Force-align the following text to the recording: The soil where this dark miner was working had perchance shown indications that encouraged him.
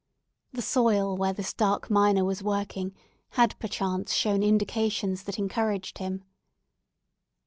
The 0.51 0.63
soil 0.63 1.15
where 1.15 1.31
this 1.31 1.53
dark 1.53 1.91
miner 1.91 2.25
was 2.25 2.41
working 2.41 2.95
had 3.33 3.55
perchance 3.59 4.11
shown 4.15 4.41
indications 4.41 5.21
that 5.25 5.37
encouraged 5.37 5.99
him. 5.99 6.23